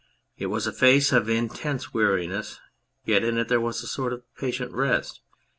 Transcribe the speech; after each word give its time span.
It 0.35 0.47
was 0.47 0.65
a 0.65 0.71
face 0.73 1.11
of 1.11 1.29
intense 1.29 1.89
weai'iness, 1.93 2.57
yet 3.05 3.23
in 3.23 3.37
it 3.37 3.49
there 3.49 3.61
was 3.61 3.83
a 3.83 3.87
sort 3.87 4.13
of 4.13 4.23
patient 4.35 4.71
rest. 4.73 5.21